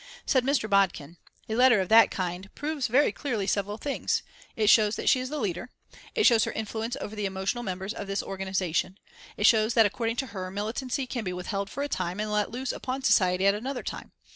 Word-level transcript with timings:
Said 0.25 0.43
Mr. 0.43 0.67
Bodkin: 0.67 1.17
"A 1.47 1.53
letter 1.53 1.79
of 1.79 1.87
that 1.89 2.09
kind 2.09 2.49
proves 2.55 2.87
very 2.87 3.11
clearly 3.11 3.45
several 3.45 3.77
things. 3.77 4.23
It 4.55 4.67
shows 4.67 4.95
that 4.95 5.09
she 5.09 5.19
is 5.19 5.29
the 5.29 5.37
leader. 5.37 5.69
It 6.15 6.23
shows 6.25 6.43
her 6.45 6.51
influence 6.51 6.97
over 6.99 7.15
the 7.15 7.27
emotional 7.27 7.63
members 7.63 7.93
of 7.93 8.07
this 8.07 8.23
organisation. 8.23 8.97
It 9.37 9.45
shows 9.45 9.75
that 9.75 9.85
according 9.85 10.15
to 10.15 10.25
her, 10.33 10.49
militancy 10.49 11.05
can 11.05 11.23
be 11.23 11.33
withheld 11.33 11.69
for 11.69 11.83
a 11.83 11.87
time 11.87 12.19
and 12.19 12.31
let 12.31 12.49
loose 12.49 12.71
upon 12.71 13.03
society 13.03 13.45
at 13.45 13.53
another 13.53 13.83
time. 13.83 14.11